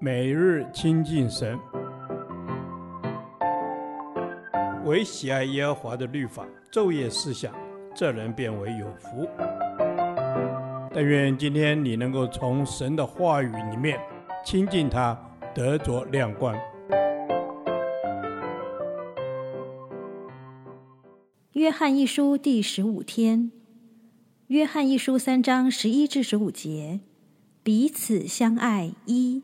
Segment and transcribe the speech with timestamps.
[0.00, 1.58] 每日亲近神，
[4.84, 7.54] 唯喜爱耶和华的律法，昼夜思想，
[7.94, 9.28] 这人便为有福。
[10.92, 13.98] 但愿今天你能够从神的话语里面
[14.44, 15.18] 亲近他，
[15.54, 16.54] 得着亮光。
[21.52, 23.50] 约翰一书第十五天，
[24.48, 27.00] 约翰一书三章十一至十五节，
[27.62, 29.42] 彼此相爱一。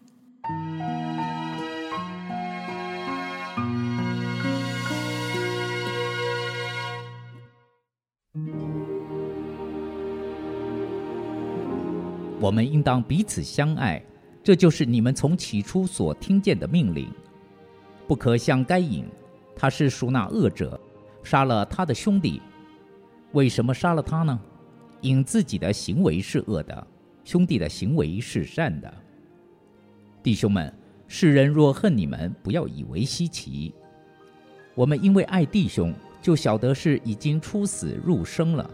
[12.43, 14.03] 我们应当彼此相爱，
[14.43, 17.09] 这就是你们从起初所听见的命令。
[18.09, 19.05] 不可像该隐，
[19.55, 20.81] 他是属那恶者，
[21.23, 22.43] 杀了他的兄弟。
[23.33, 24.41] 为什么杀了他呢？
[25.01, 26.87] 因自己的行为是恶的，
[27.25, 28.93] 兄弟的行为是善的。
[30.23, 30.71] 弟兄们，
[31.09, 33.73] 世人若恨你们，不要以为稀奇。
[34.75, 38.69] 我们因为爱弟兄，就晓得是已经出死入生了。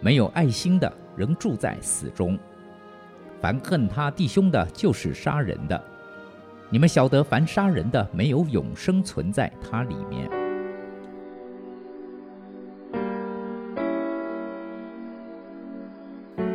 [0.00, 2.38] 没有爱心的，仍住在死中。
[3.40, 5.82] 凡恨他弟兄的，就是杀人的。
[6.70, 10.30] 你们晓得，凡杀人的，没有永生存在他里面。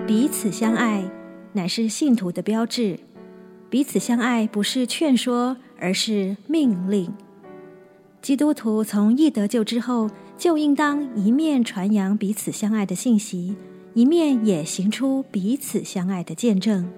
[0.07, 1.03] 彼此相爱，
[1.51, 2.97] 乃是信徒的标志。
[3.71, 7.09] 彼此相爱不是劝说，而是命令。
[8.21, 13.55] 基督徒从一得救之后，就应当一面传扬彼此相爱的信息。
[13.93, 16.91] 一面也行出彼此相爱的见证。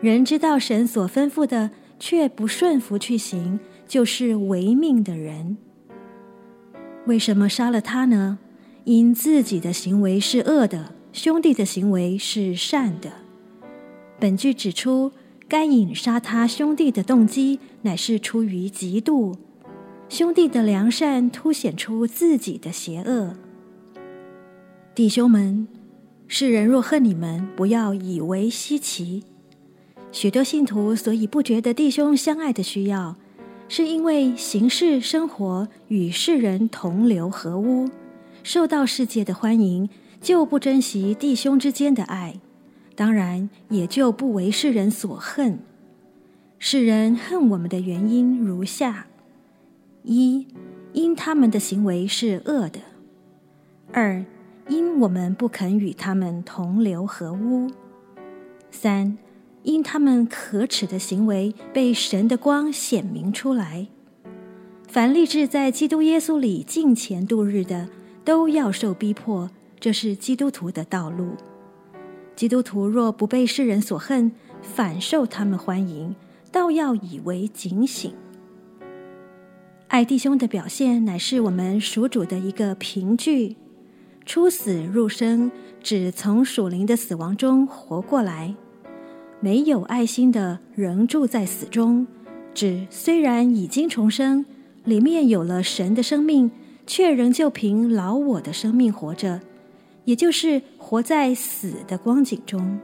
[0.00, 5.58] 人知道神所吩咐的，却不顺服去行，就是违命的人。
[7.06, 8.38] 为什么杀了他呢？
[8.84, 13.12] 因自己的行为是恶的，兄弟的行为是善的。
[14.18, 15.12] 本句指出，
[15.52, 19.34] 该隐杀他兄弟的动机，乃是出于嫉妒。
[20.08, 23.34] 兄弟的良善凸显出自己的邪恶。
[24.94, 25.68] 弟兄们。
[26.26, 29.24] 世人若恨你们，不要以为稀奇。
[30.10, 33.16] 许多信徒所以不觉得弟兄相爱的需要，
[33.68, 37.90] 是因为行事生活与世人同流合污，
[38.42, 39.90] 受到世界的欢迎，
[40.22, 42.40] 就不珍惜弟兄之间的爱，
[42.94, 45.58] 当然也就不为世人所恨。
[46.58, 49.06] 世人恨我们的原因如下：
[50.04, 50.46] 一，
[50.92, 52.80] 因他们的行为是恶的；
[53.92, 54.24] 二，
[54.68, 57.68] 因我们不肯与他们同流合污；
[58.70, 59.18] 三，
[59.64, 63.88] 因他们可耻的行为被神的光显明出来。
[64.86, 67.88] 凡立志在基督耶稣里敬虔度日的，
[68.24, 71.34] 都要受逼迫，这是基督徒的道路。
[72.34, 76.14] 基督徒若不被世人所恨，反受他们欢迎，
[76.50, 78.12] 倒要以为警醒。
[79.88, 83.56] 爱弟兄的表现，乃是我们属主的一个凭据。
[84.24, 85.50] 出死入生，
[85.82, 88.54] 指从属灵的死亡中活过来；
[89.40, 92.06] 没有爱心的，仍住在死中，
[92.54, 94.46] 指虽然已经重生，
[94.84, 96.50] 里面有了神的生命，
[96.86, 99.40] 却仍旧凭老我的生命活着，
[100.04, 102.78] 也就是活在死的光景中。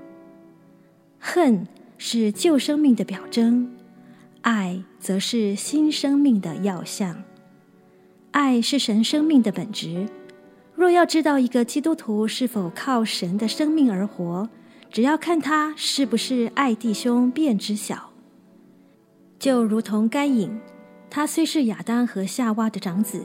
[1.18, 3.74] 恨是旧生命的表征，
[4.42, 7.24] 爱则是新生命的要项。
[8.30, 10.06] 爱是神生命的本质。
[10.74, 14.48] 若要知道一个基督徒是否靠神的生命而活，
[14.90, 18.12] 只要看他是不是爱弟兄便知晓。
[19.40, 20.56] 就如同该隐，
[21.10, 23.24] 他虽是亚当和夏娃的长子，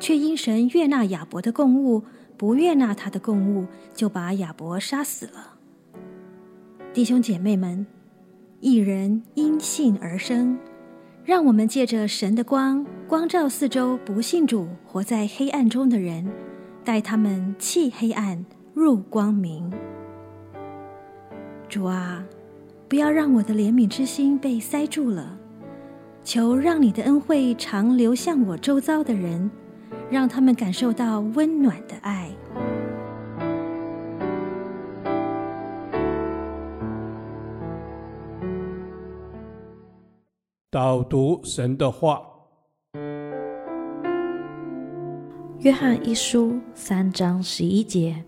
[0.00, 2.02] 却因神悦纳亚伯的供物，
[2.38, 5.58] 不悦纳他的供物，就把亚伯杀死了。
[6.94, 7.86] 弟兄姐妹们，
[8.60, 10.56] 一人因信而生，
[11.24, 16.26] 让我们借着神的光，光照四周不信主、活在黑暗中的人。
[16.84, 19.70] 带他们弃黑暗入光明。
[21.68, 22.24] 主啊，
[22.88, 25.38] 不要让我的怜悯之心被塞住了，
[26.24, 29.50] 求让你的恩惠常流向我周遭的人，
[30.10, 32.30] 让他们感受到温暖的爱。
[40.70, 42.22] 导读神的话。
[45.60, 48.22] 约翰一书三章十一节，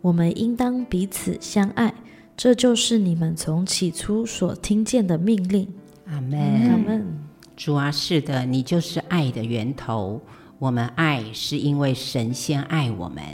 [0.00, 1.92] 我们应当彼此相爱，
[2.36, 5.68] 这就是你们从起初所听见的命令。
[6.06, 6.38] 阿门，
[6.70, 7.18] 阿门。
[7.56, 10.20] 主啊，是的，你就是爱的源头。
[10.58, 13.24] 我们爱是因为神先爱我们。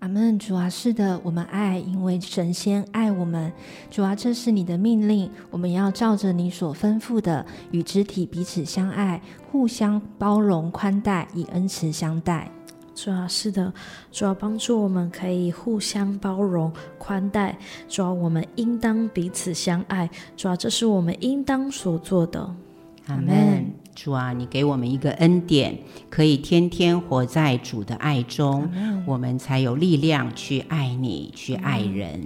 [0.00, 3.50] 阿门，主啊，是的，我们爱，因为神先爱我们。
[3.90, 12.50] 主啊，这是你的命令，我们要照着你所吩咐的，与肢体彼此相爱，互相包容宽待，以恩慈相待。
[12.94, 13.72] 主啊，是的，
[14.10, 17.56] 主啊，帮助我们可以互相包容宽待。
[17.88, 20.10] 主啊，我们应当彼此相爱。
[20.36, 22.54] 主啊，这是我们应当所做的。
[23.06, 23.72] 阿门。
[23.94, 25.78] 主啊，你给我们一个恩典，
[26.08, 28.68] 可以天天活在主的爱中，
[29.06, 32.24] 我们才有力量去爱你，去爱人。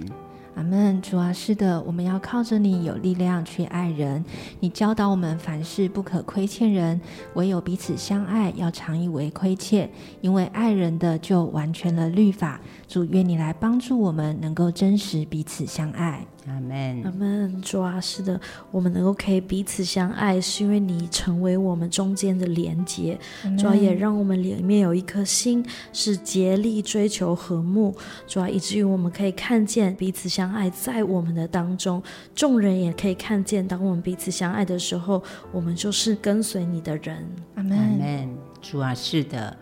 [0.55, 0.99] 阿门。
[1.01, 4.25] 主啊，是的，我们要靠着你有力量去爱人。
[4.59, 6.99] 你教导我们凡事不可亏欠人，
[7.35, 9.87] 唯有彼此相爱，要常以为亏欠，
[10.21, 12.59] 因为爱人的就完全了律法。
[12.87, 16.25] 主，愿你来帮助我们，能够真实彼此相爱。
[16.47, 17.61] 阿门，阿门。
[17.61, 18.39] 主啊，是的，
[18.71, 23.19] 我们能够可以彼此相爱，是因为你成为我们中间的连结。
[23.57, 27.95] 主啊，也让我们里面有一颗心是竭力追求和睦。
[28.25, 32.01] 主啊，以至于我们可以看见彼此相爱在我们的当中，
[32.33, 35.21] 众人也可以看见，当我们彼此相爱的时候，
[35.51, 37.27] 我们就是跟随你的人。
[37.55, 38.37] 阿门，阿门。
[38.61, 39.55] 主啊，是的，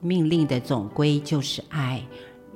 [0.00, 2.02] 命令的总归就是爱。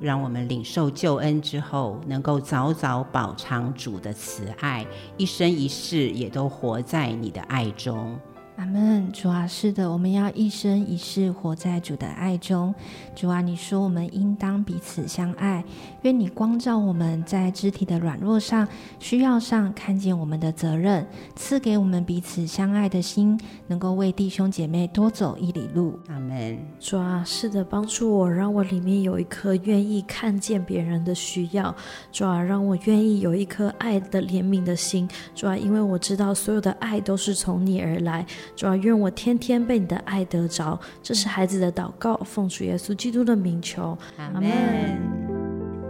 [0.01, 4.83] 让我们领受救恩之后，能够早早饱尝主的慈爱，
[5.15, 8.19] 一生一世也都活在你的爱中。
[8.57, 12.73] 阿门，主啊，是的，我们要一生一世活在主的爱中。
[13.15, 15.63] 主啊，你说我们应当彼此相爱，
[16.03, 18.67] 愿你光照我们在肢体的软弱上、
[18.99, 21.05] 需要上看见我们的责任，
[21.35, 25.97] 赐给我们彼此相爱的心，能够为弟兄姐妹多走一里路。
[26.09, 26.59] 阿门。
[26.79, 31.73] 主啊，是的，帮助我，让我里面有一颗愿意看见别人的需要。
[32.11, 35.09] 主啊，让我愿意有一颗爱的怜悯的心。
[35.33, 38.23] 主啊，因为我知道所有的爱都是从你而来。
[38.55, 44.51] 主啊，愿我天天被你的爱得着，这是孩子的祷告，奉主耶稣基督的名求，阿门。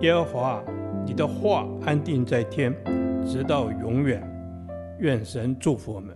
[0.01, 0.63] 耶和华，
[1.05, 2.73] 你的话安定在天，
[3.25, 4.21] 直到永远。
[4.99, 6.15] 愿神祝福我们。